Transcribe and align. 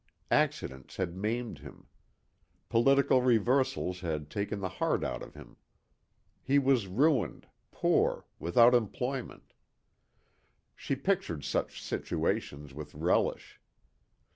Accidents 0.31 0.97
had 0.97 1.15
maimed 1.15 1.59
him. 1.59 1.85
Political 2.69 3.21
reversals 3.21 3.99
had 3.99 4.31
taken 4.31 4.59
the 4.59 4.67
heart 4.81 5.03
out 5.03 5.21
of 5.21 5.35
him. 5.35 5.57
He 6.41 6.57
was 6.57 6.87
ruined, 6.87 7.45
poor, 7.69 8.25
without 8.39 8.73
employment. 8.73 9.53
She 10.75 10.95
pictured 10.95 11.43
such 11.43 11.79
situations 11.83 12.73
with 12.73 12.95
relish. 12.95 13.61